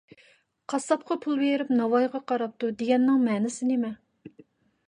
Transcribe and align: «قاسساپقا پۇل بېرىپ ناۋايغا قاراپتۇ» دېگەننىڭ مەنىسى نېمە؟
«قاسساپقا 0.71 1.17
پۇل 1.25 1.37
بېرىپ 1.41 1.69
ناۋايغا 1.81 2.23
قاراپتۇ» 2.33 2.73
دېگەننىڭ 2.81 3.23
مەنىسى 3.29 3.73
نېمە؟ 3.75 3.93